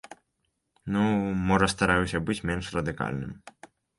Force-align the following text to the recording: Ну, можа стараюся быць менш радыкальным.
Ну, 0.95 1.03
можа 1.51 1.67
стараюся 1.75 2.21
быць 2.29 2.39
менш 2.53 2.73
радыкальным. 2.79 3.31